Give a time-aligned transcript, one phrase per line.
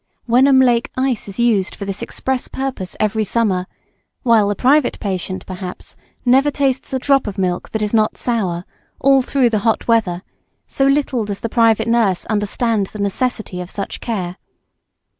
[0.25, 3.67] Wenham Lake ice is used for this express purpose every summer,
[4.23, 8.65] while the private patient, perhaps, never tastes a drop of milk that is not sour,
[8.99, 10.23] all through the hot weather,
[10.65, 14.37] so little does the private nurse understand the necessity of such care.